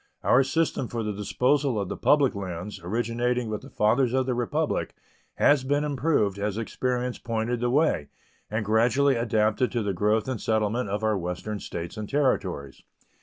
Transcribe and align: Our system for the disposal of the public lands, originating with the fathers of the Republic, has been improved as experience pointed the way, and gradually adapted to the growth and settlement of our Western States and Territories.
Our 0.23 0.43
system 0.43 0.87
for 0.87 1.03
the 1.03 1.13
disposal 1.13 1.79
of 1.79 1.87
the 1.87 1.95
public 1.95 2.33
lands, 2.33 2.79
originating 2.83 3.51
with 3.51 3.61
the 3.61 3.69
fathers 3.69 4.13
of 4.13 4.25
the 4.25 4.33
Republic, 4.33 4.95
has 5.35 5.63
been 5.63 5.83
improved 5.83 6.39
as 6.39 6.57
experience 6.57 7.19
pointed 7.19 7.59
the 7.59 7.69
way, 7.69 8.07
and 8.49 8.65
gradually 8.65 9.15
adapted 9.15 9.71
to 9.73 9.83
the 9.83 9.93
growth 9.93 10.27
and 10.27 10.41
settlement 10.41 10.89
of 10.89 11.03
our 11.03 11.19
Western 11.19 11.59
States 11.59 11.97
and 11.97 12.09
Territories. 12.09 12.81